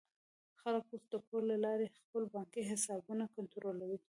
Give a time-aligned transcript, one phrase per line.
[0.61, 3.99] خلک اوس د کور له لارې خپل بانکي حسابونه کنټرولوي.